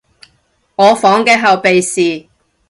[0.77, 2.25] 我房嘅後備匙